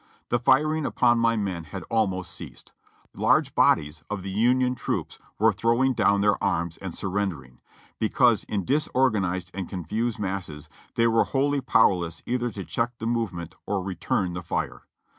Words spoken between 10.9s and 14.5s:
they were wholly powerless either to check the movement or return the